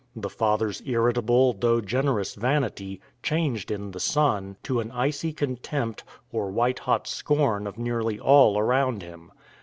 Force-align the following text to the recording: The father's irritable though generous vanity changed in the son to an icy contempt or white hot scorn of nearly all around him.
The 0.15 0.31
father's 0.31 0.81
irritable 0.83 1.53
though 1.53 1.79
generous 1.79 2.33
vanity 2.33 2.99
changed 3.21 3.69
in 3.69 3.91
the 3.91 3.99
son 3.99 4.57
to 4.63 4.79
an 4.79 4.89
icy 4.89 5.31
contempt 5.31 6.03
or 6.31 6.49
white 6.49 6.79
hot 6.79 7.05
scorn 7.05 7.67
of 7.67 7.77
nearly 7.77 8.19
all 8.19 8.57
around 8.57 9.03
him. 9.03 9.31